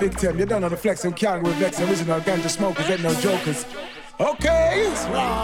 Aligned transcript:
victim. 0.00 0.38
You 0.38 0.46
don't 0.46 0.62
know 0.62 0.68
the 0.68 0.76
flex 0.76 1.04
and 1.04 1.14
can't 1.14 1.46
vex. 1.46 1.78
Original 1.80 2.20
ganja 2.20 2.48
smokers 2.48 2.88
ain't 2.88 3.02
no 3.02 3.12
jokers. 3.14 3.66
Okay, 4.18 4.92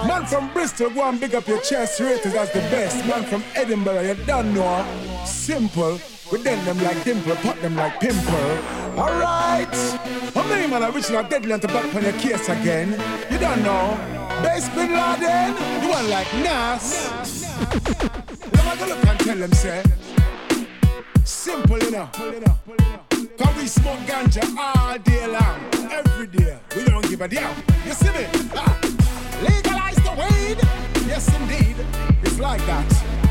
man 0.07 0.27
from 0.27 0.53
Bristol, 0.53 0.91
go 0.91 1.09
and 1.09 1.19
big 1.19 1.35
up 1.35 1.47
your 1.49 1.61
chest, 1.63 1.99
rated 1.99 2.35
as 2.35 2.53
the 2.53 2.61
best. 2.73 3.07
Man 3.07 3.25
from 3.25 3.43
Edinburgh, 3.55 4.03
you 4.03 4.15
don't 4.27 4.53
know. 4.53 4.85
Simple, 5.25 5.99
we 6.31 6.43
then 6.43 6.63
them 6.67 6.79
like 6.85 7.03
dimple, 7.03 7.37
pop 7.37 7.59
them 7.61 7.75
like 7.77 7.99
pimple. 8.01 8.59
Alright, 8.99 9.75
many 10.35 10.67
man 10.67 10.83
original 10.95 11.23
deadly 11.23 11.53
and 11.53 11.63
to 11.63 11.69
back 11.69 11.95
on 11.95 12.03
your 12.03 12.13
case 12.13 12.49
again? 12.49 12.91
You 13.31 13.39
don't 13.39 13.63
know. 13.63 13.97
Base 14.43 14.69
Bin 14.71 14.93
Laden, 14.93 15.57
you 15.83 15.89
want 15.89 16.09
like 16.09 16.33
Nas. 16.35 17.11
Let 18.53 18.65
me 18.65 18.77
go 18.79 18.87
look 18.89 19.07
and 19.07 19.21
tell 19.21 19.37
them, 19.39 19.53
say. 19.53 19.83
Simple, 21.25 21.79
know. 21.91 23.06
Cause 23.39 23.57
we 23.57 23.67
smoke 23.67 23.99
ganja 24.07 24.43
all 24.57 24.99
day 24.99 25.27
long, 25.27 25.61
every 25.91 26.27
day. 26.27 26.59
We 26.75 26.85
don't 26.85 27.07
give 27.09 27.21
a 27.21 27.29
damn. 27.29 27.55
You 27.87 27.93
see 27.93 28.11
me? 28.11 28.25
Ah. 28.55 28.81
Legalize 29.43 29.97
the 29.97 30.13
weed. 30.21 30.59
Yes, 31.07 31.29
indeed. 31.37 31.77
It's 32.23 32.39
like 32.39 32.65
that. 32.67 32.87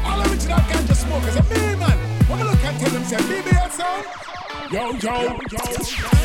All 0.06 0.22
original 0.22 0.60
ganja 0.70 0.96
smokers 0.96 1.38
are 1.38 1.44
me, 1.44 1.76
man. 1.80 1.98
When 2.28 2.40
we 2.40 2.46
look 2.46 2.60
tell 2.60 2.90
them, 2.92 3.04
say, 3.06 3.18
BBL 3.18 3.72
sound. 3.72 4.06
Yo, 4.72 4.92
yo, 4.94 5.40
yo. 5.52 5.64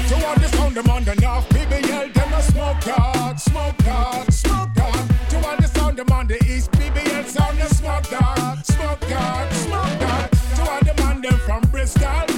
To 0.08 0.26
all 0.26 0.34
the 0.36 0.48
sound, 0.48 0.74
them 0.74 0.90
on 0.90 1.04
the 1.04 1.14
north. 1.16 1.48
BBL, 1.48 2.12
them 2.12 2.32
a 2.32 2.42
smoke 2.42 2.80
dog, 2.80 3.38
smoke 3.38 3.76
dog, 3.78 4.30
smoke 4.30 4.74
dog. 4.74 5.08
To 5.30 5.36
all 5.48 5.56
the 5.56 5.68
sound, 5.68 5.96
them 5.96 6.12
on 6.12 6.26
the 6.26 6.36
east. 6.44 6.70
BBL 6.72 7.26
sound, 7.26 7.58
the 7.58 7.74
smoke 7.74 8.08
dog, 8.10 8.64
smoke 8.64 9.00
dog, 9.08 9.52
smoke 9.52 10.00
dog. 10.00 10.30
To 10.56 10.70
all 10.70 10.80
the 10.80 10.94
man, 11.02 11.22
them 11.22 11.38
from 11.46 11.62
Bristol. 11.70 12.29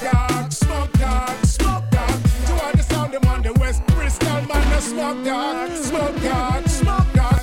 Dog, 0.00 0.50
smoke 0.50 0.92
dog, 0.92 1.44
smoke 1.44 1.90
dog. 1.90 2.08
To 2.46 2.52
all 2.64 2.72
the 2.72 2.82
sound, 2.82 3.12
them 3.12 3.24
on 3.28 3.42
the 3.42 3.52
west. 3.60 3.84
Bristol, 3.88 4.40
man, 4.48 4.72
a 4.72 4.80
smoke 4.80 5.22
dog, 5.26 5.70
smoke 5.72 6.22
dog, 6.22 6.66
smoke 6.68 7.12
dog. 7.12 7.42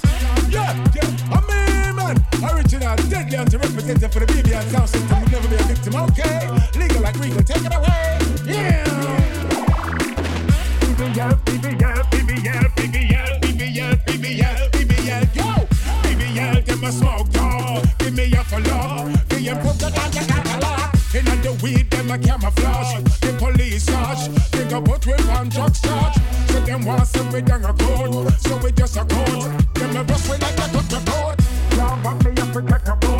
Yeah, 0.49 0.73
yeah, 0.95 1.37
I'm 1.37 1.45
me, 1.45 1.93
man. 1.93 2.17
Original, 2.49 2.95
deadly, 3.13 3.37
and 3.37 3.53
representative 3.53 4.11
for 4.11 4.21
the 4.21 4.25
BBL 4.25 4.63
sound 4.71 4.89
system. 4.89 5.21
Will 5.21 5.29
never 5.29 5.47
be 5.47 5.55
a 5.55 5.63
victim, 5.69 5.95
okay? 5.97 6.49
Legal 6.79 7.01
like 7.01 7.19
legal, 7.19 7.43
take 7.43 7.63
it 7.63 7.75
away. 7.75 8.17
Yeah. 8.43 8.83
BBL, 10.81 11.37
BBL, 11.45 12.01
BBL, 12.09 12.65
BBL, 12.73 13.39
BBL, 13.39 13.93
BBL, 14.07 14.71
BBL, 14.71 15.35
yo. 15.35 15.67
BBL, 16.01 16.65
them 16.65 16.83
a 16.83 16.91
smoke 16.91 17.29
dog. 17.29 17.85
Give 17.99 18.15
me 18.15 18.33
a 18.33 18.43
follow. 18.43 19.13
The 19.29 19.47
improve 19.47 19.77
the 19.77 19.91
ganja 19.93 20.27
catalog. 20.27 20.37
In 20.37 20.46
on 21.37 21.43
the 21.43 21.63
weed, 21.63 21.89
them 21.91 22.11
a 22.11 22.17
camouflage. 22.17 23.03
The 23.21 23.35
police. 23.37 23.85
They 24.51 24.69
go 24.69 24.81
put 24.81 25.05
we 25.05 25.13
on 25.13 25.49
drugs 25.49 25.81
charge. 25.81 26.15
So 26.47 26.59
them 26.61 26.85
want 26.85 27.07
some 27.07 27.31
we 27.31 27.41
down 27.41 27.65
a 27.65 27.73
code. 27.73 28.33
So 28.39 28.57
we 28.57 28.71
just 28.71 28.97
a 28.97 29.05
code. 29.05 29.75
Them 29.75 29.95
a 29.95 30.03
rush 30.03 30.29
we 30.29 30.37
like 30.37 30.57
a 30.57 30.67
report. 30.73 31.39
Now 31.71 31.99
want 32.03 32.25
me 32.25 32.31
up 32.41 32.53
to 32.53 32.61
get 32.61 32.87
a 32.87 32.95
boat. 32.95 33.16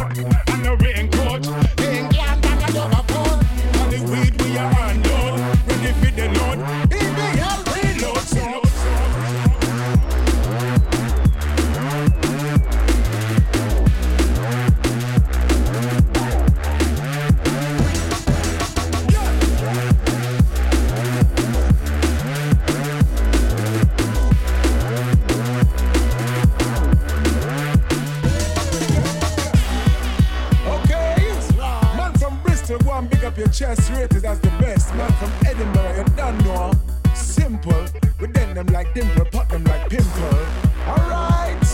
Chest, 33.57 33.89
rated 33.91 34.23
as 34.23 34.39
the 34.39 34.49
best. 34.59 34.93
Man 34.93 35.11
from 35.13 35.31
Edinburgh, 35.45 35.95
you 35.97 36.03
don't 36.15 36.37
know. 36.45 36.71
Simple, 37.15 37.85
we 38.19 38.27
then 38.27 38.53
them 38.53 38.67
like 38.67 38.93
dimple, 38.93 39.25
pop 39.25 39.49
them 39.49 39.63
like 39.63 39.89
pimple. 39.89 40.39
Alright, 40.87 41.65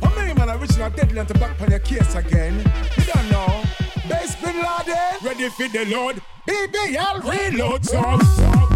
how 0.00 0.14
many 0.14 0.32
man 0.34 0.50
original 0.50 0.90
deadly 0.90 1.18
and 1.18 1.28
to 1.28 1.34
back 1.34 1.60
on 1.60 1.70
your 1.70 1.80
case 1.80 2.14
again? 2.14 2.58
You 2.96 3.04
don't 3.12 3.30
know. 3.30 3.64
Base 4.08 4.36
Bin 4.36 4.56
Laden, 4.56 5.16
ready 5.22 5.48
for 5.48 5.68
the 5.68 5.84
load. 5.86 6.22
BBL 6.46 7.24
reload 7.24 7.84
song. 7.84 8.73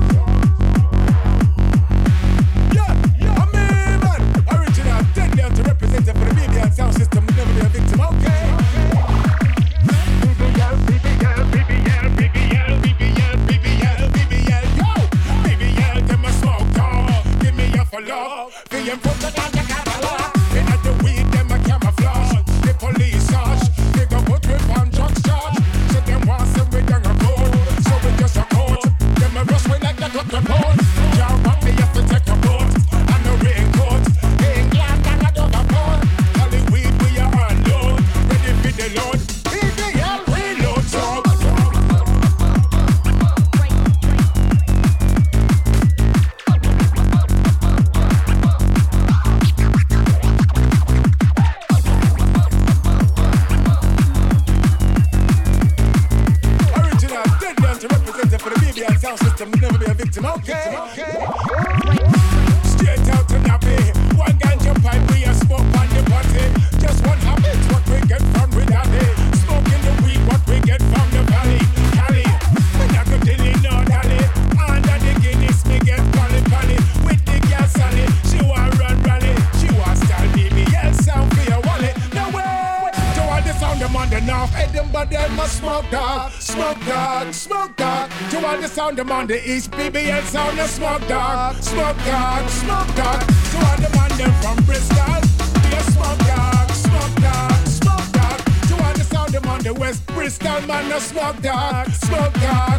Them 88.99 89.13
on 89.13 89.29
the 89.29 89.39
east, 89.49 89.71
BBL 89.71 90.25
sound 90.25 90.59
a 90.59 90.67
smoke 90.67 91.07
dog, 91.07 91.55
smoke 91.63 91.97
dog, 92.05 92.49
smoke 92.51 92.95
dog. 92.97 93.21
To 93.21 93.57
all 93.67 93.77
the 93.77 93.91
man 93.95 94.11
them 94.19 94.33
from 94.43 94.57
Bristol, 94.65 95.21
be 95.63 95.71
a 95.77 95.83
smoke 95.95 96.19
dog, 96.27 96.71
smoke 96.73 97.15
dog, 97.23 97.67
smoke 97.67 98.13
dog. 98.13 98.39
To 98.69 98.75
all 98.85 98.95
the 98.95 99.05
sound 99.05 99.31
them 99.33 99.47
on 99.47 99.61
the 99.63 99.73
west, 99.73 100.05
Bristol 100.07 100.61
man 100.67 100.91
a 100.91 100.99
smoke 100.99 101.41
dog, 101.41 101.89
smoke 101.91 102.35
dog, 102.41 102.78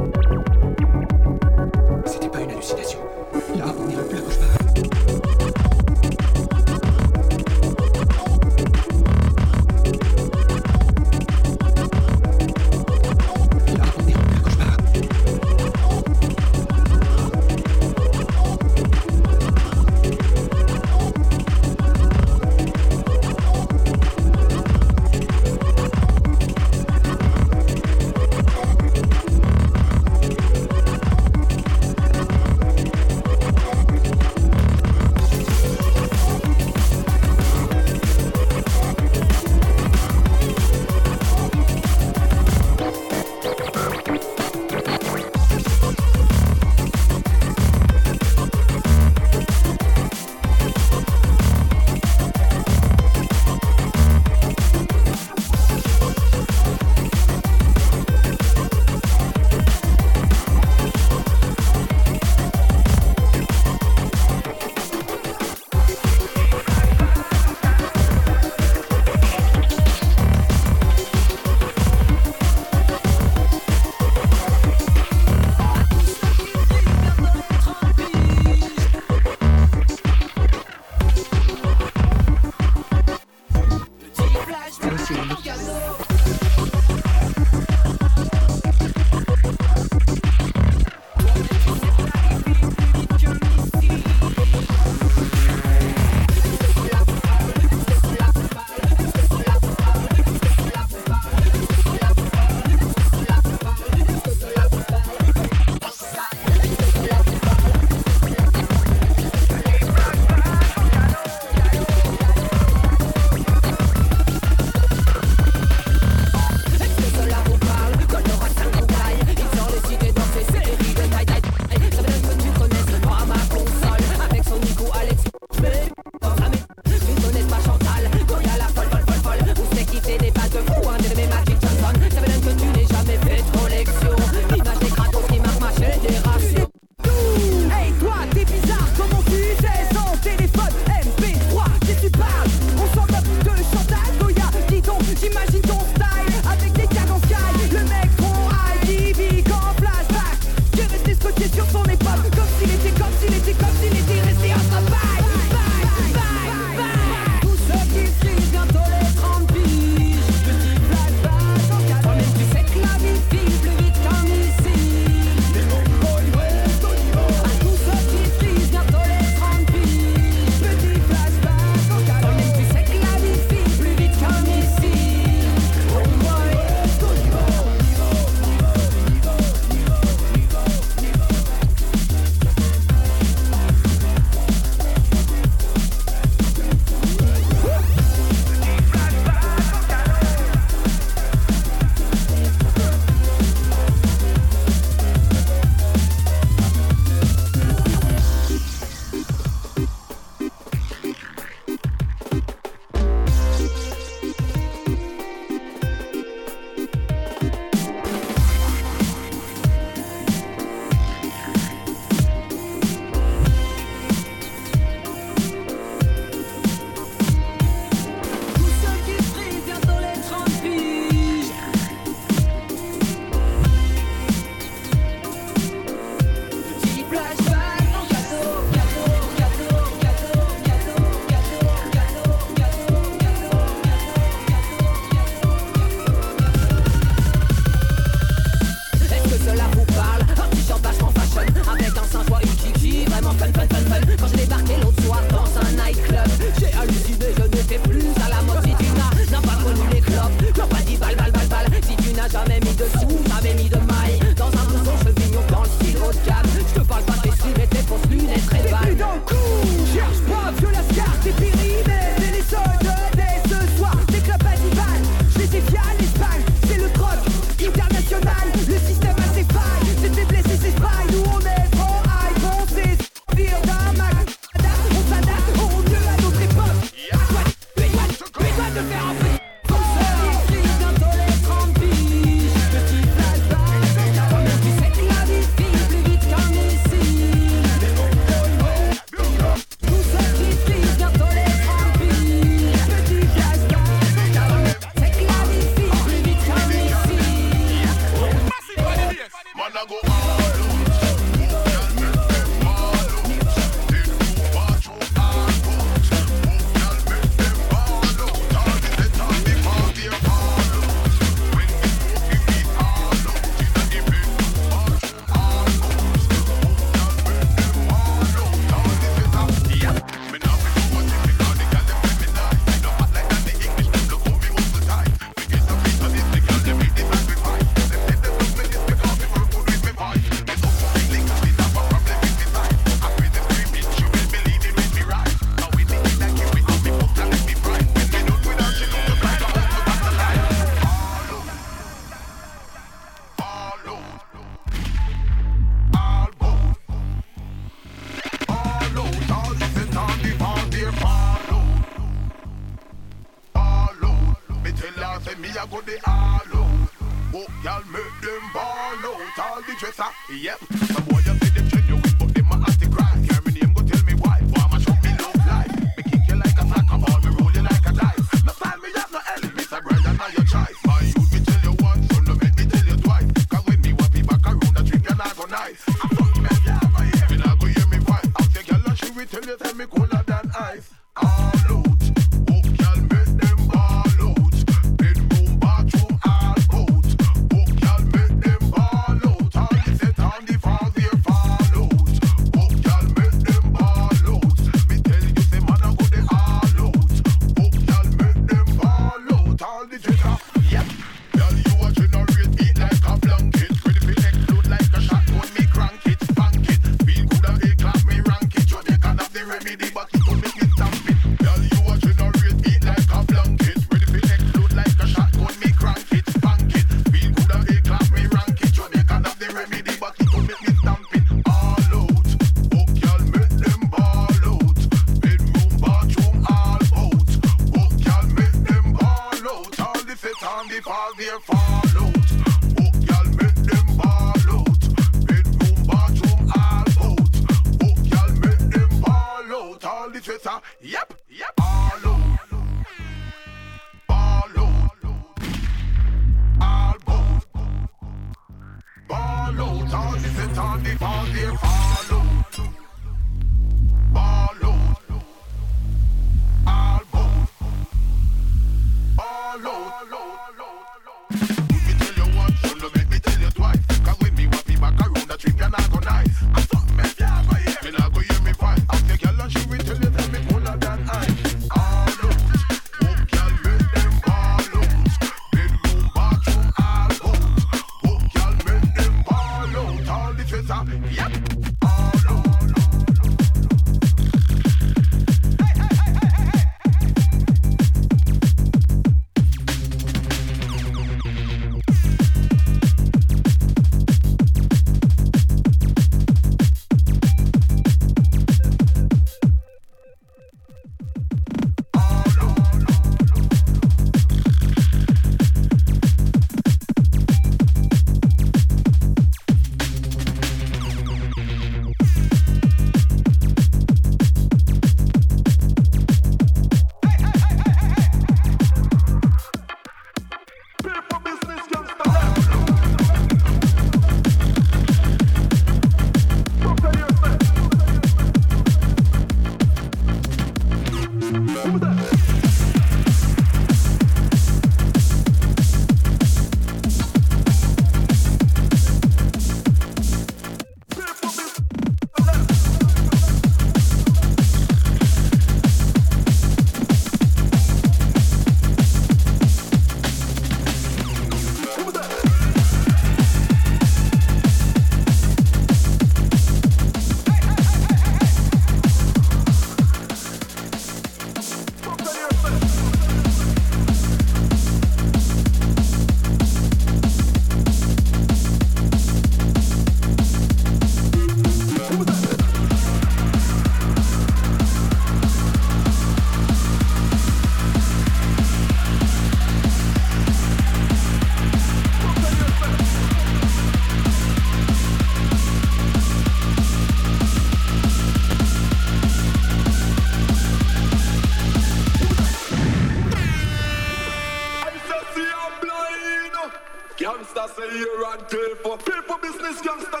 for 598.31 598.77
people 598.77 599.17
business 599.21 599.59
gangster 599.61 600.00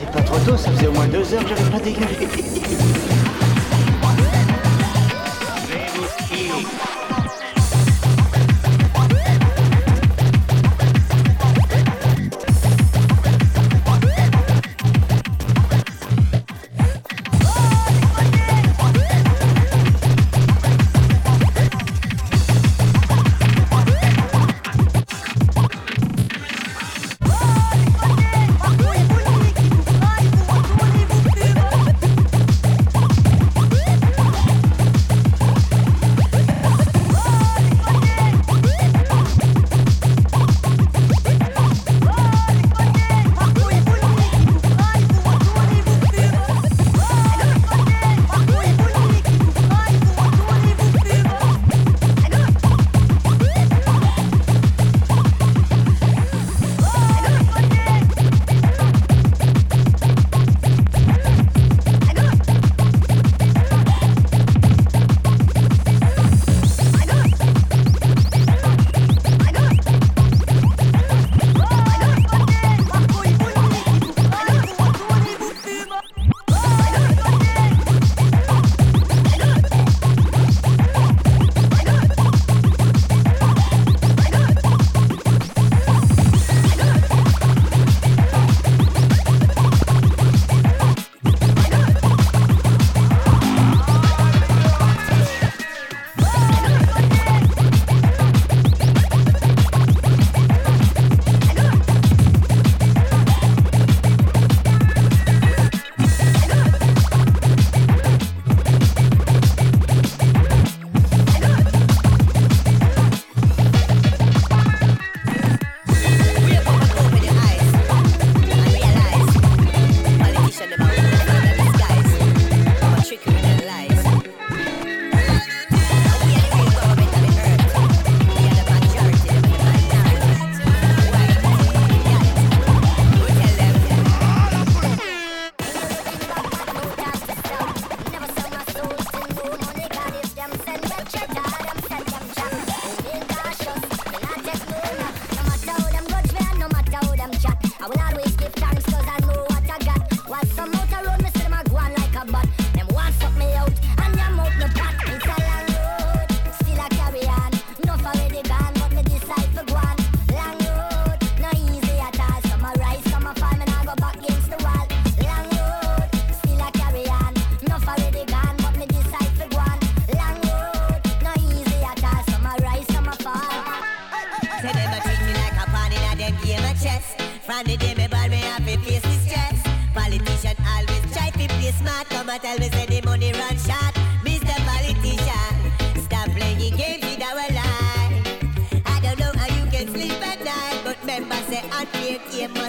c'est 0.00 0.10
pas 0.10 0.22
trop 0.22 0.38
tôt, 0.38 0.56
ça 0.56 0.70
faisait 0.70 0.86
au 0.86 0.92
moins 0.92 1.06
deux 1.08 1.34
heures 1.34 1.42
que 1.42 1.48
j'avais 1.50 1.70
pas 1.70 1.80
dégagé. 1.80 2.69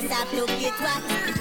stop, 0.07 0.33
look, 0.33 0.49
it 0.49 0.73
was. 0.81 1.40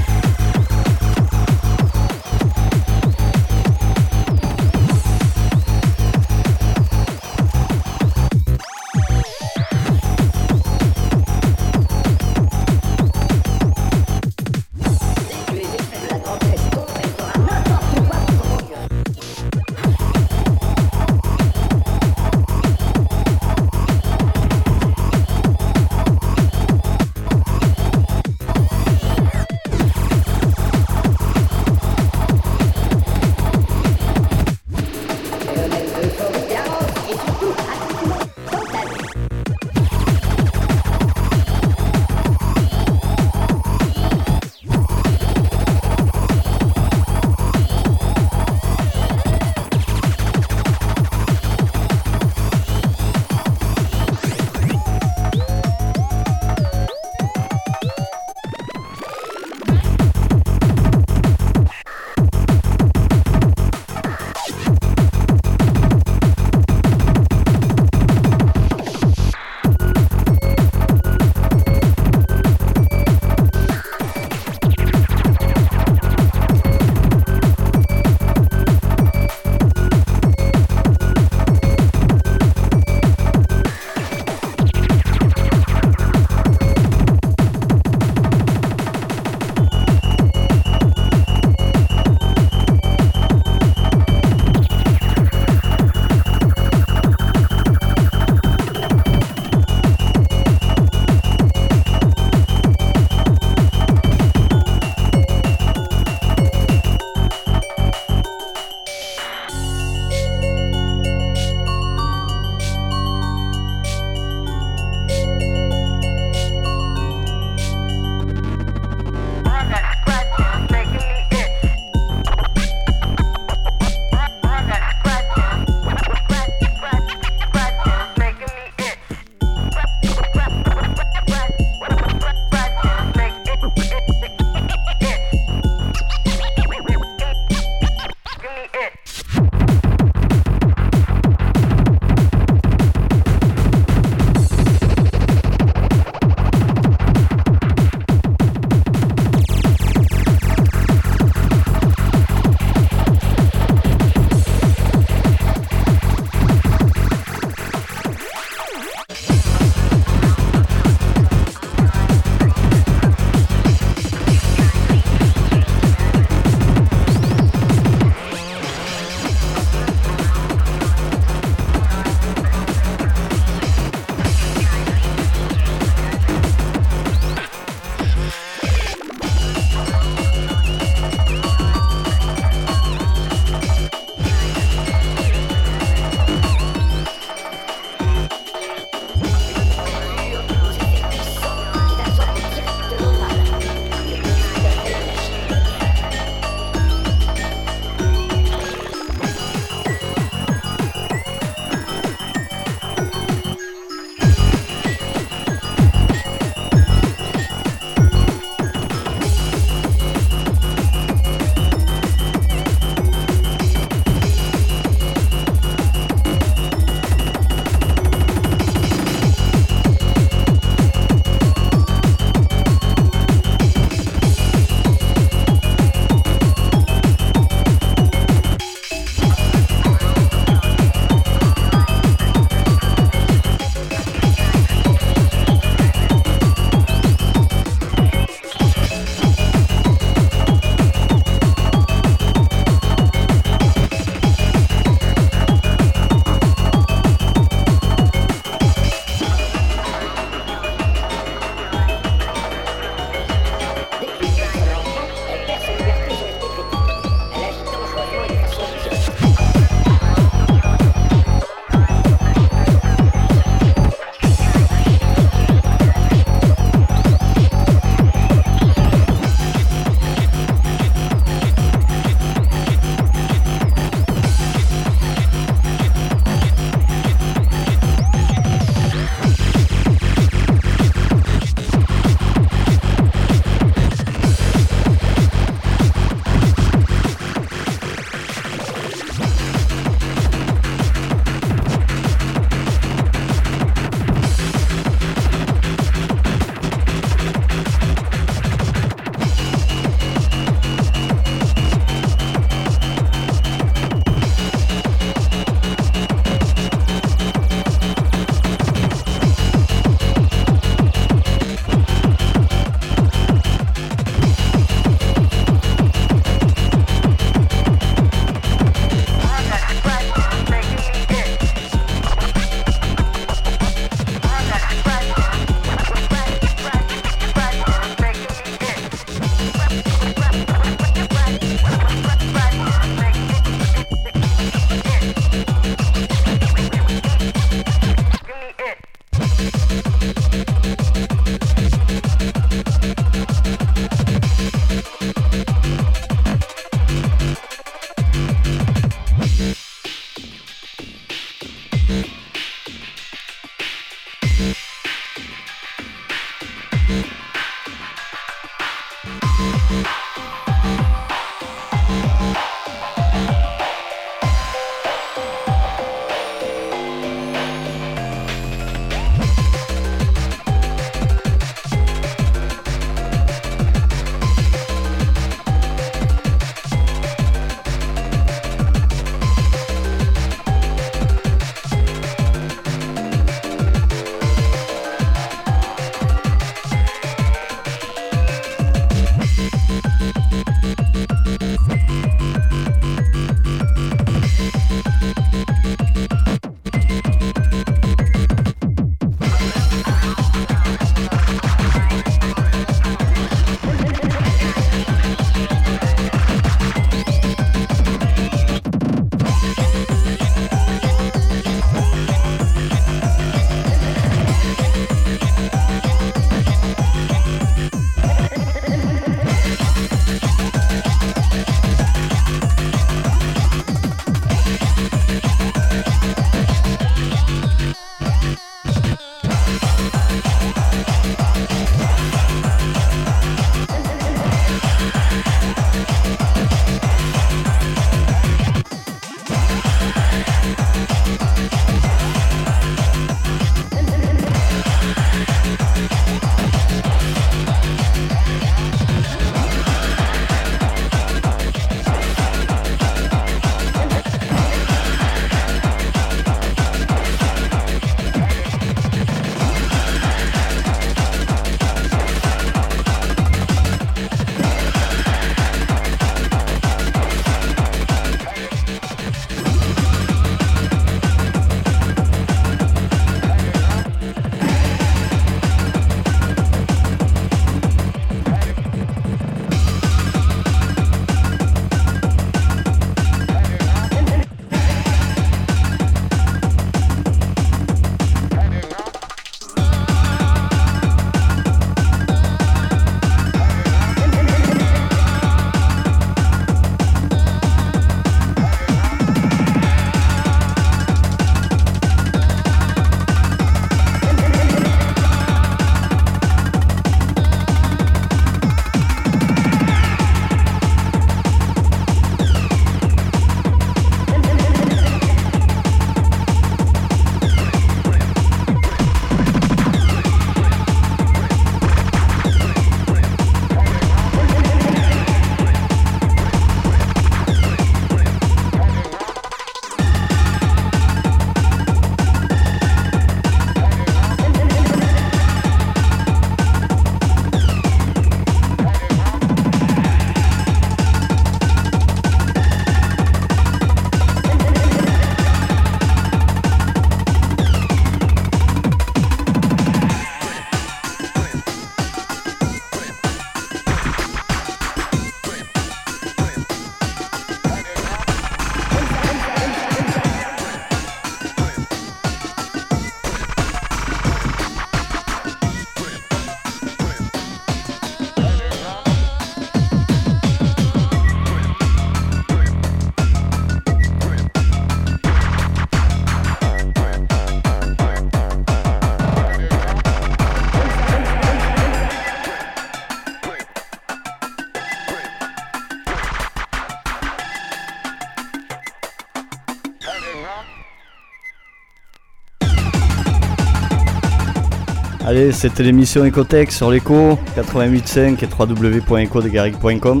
Allez, 595.04 595.32
c'était 595.32 595.64
l'émission 595.64 596.04
Ecotech 596.04 596.52
sur 596.52 596.70
l'écho 596.70 597.18
88.5 597.36 598.22
et 598.22 598.28
www.ecodegaric.com. 598.38 600.00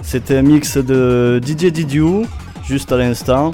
C'était 0.00 0.38
un 0.38 0.42
mix 0.42 0.78
de 0.78 1.38
DJ 1.44 1.66
Didiou, 1.66 2.24
juste 2.64 2.90
à 2.92 2.96
l'instant. 2.96 3.50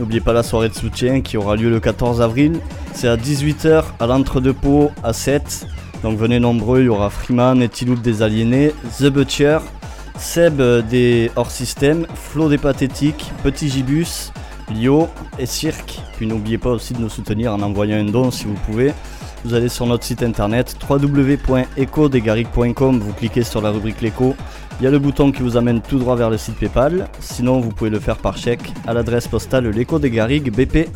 N'oubliez 0.00 0.20
pas 0.20 0.32
la 0.32 0.42
soirée 0.42 0.68
de 0.68 0.74
soutien 0.74 1.20
qui 1.20 1.36
aura 1.36 1.54
lieu 1.54 1.70
le 1.70 1.78
14 1.78 2.20
avril. 2.22 2.58
C'est 2.92 3.06
à 3.06 3.16
18h 3.16 3.84
à 4.00 4.06
l'entre-deux-pots 4.08 4.90
à 5.04 5.12
7. 5.12 5.68
Donc 6.02 6.18
venez 6.18 6.40
nombreux, 6.40 6.80
il 6.80 6.86
y 6.86 6.88
aura 6.88 7.08
Freeman, 7.08 7.62
Etiloup 7.62 8.00
des 8.00 8.22
Aliénés, 8.22 8.74
The 8.98 9.10
Butcher, 9.10 9.58
Seb 10.18 10.60
des 10.88 11.30
hors 11.36 11.52
système 11.52 12.08
Flo 12.14 12.48
des 12.48 12.58
Pathétiques, 12.58 13.30
Petit 13.44 13.68
Gibus, 13.68 14.32
Lio 14.74 15.08
et 15.38 15.46
Cirque. 15.46 16.00
Puis 16.16 16.26
n'oubliez 16.26 16.58
pas 16.58 16.70
aussi 16.70 16.94
de 16.94 17.00
nous 17.00 17.10
soutenir 17.10 17.54
en 17.54 17.62
envoyant 17.62 17.96
un 17.96 18.10
don 18.10 18.32
si 18.32 18.46
vous 18.46 18.58
pouvez. 18.66 18.92
Vous 19.44 19.54
allez 19.54 19.68
sur 19.68 19.86
notre 19.86 20.04
site 20.04 20.22
internet 20.22 20.76
www.ecodegaric.com, 20.88 22.98
vous 22.98 23.12
cliquez 23.14 23.42
sur 23.42 23.62
la 23.62 23.70
rubrique 23.70 24.00
l'écho. 24.00 24.36
Il 24.80 24.84
y 24.84 24.86
a 24.86 24.90
le 24.90 24.98
bouton 24.98 25.32
qui 25.32 25.42
vous 25.42 25.56
amène 25.56 25.80
tout 25.80 25.98
droit 25.98 26.16
vers 26.16 26.30
le 26.30 26.38
site 26.38 26.56
PayPal. 26.56 27.08
Sinon, 27.20 27.60
vous 27.60 27.70
pouvez 27.70 27.90
le 27.90 28.00
faire 28.00 28.16
par 28.16 28.36
chèque 28.36 28.72
à 28.86 28.94
l'adresse 28.94 29.28
postale 29.28 29.68
l'écho 29.68 29.98
des 29.98 30.10
Garrigues 30.10 30.50
BP 30.50 30.88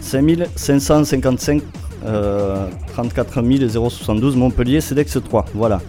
5555 0.00 1.62
euh, 2.04 2.66
34 2.94 3.42
072 3.90 4.36
Montpellier, 4.36 4.80
CEDEX 4.80 5.18
3. 5.24 5.46
Voilà. 5.54 5.80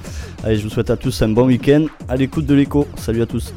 Allez, 0.44 0.58
je 0.58 0.64
vous 0.64 0.70
souhaite 0.70 0.90
à 0.90 0.98
tous 0.98 1.22
un 1.22 1.30
bon 1.30 1.46
week-end 1.46 1.86
à 2.08 2.16
l'écoute 2.16 2.46
de 2.46 2.54
l'écho. 2.54 2.88
Salut 2.98 3.22
à 3.22 3.26
tous. 3.26 3.54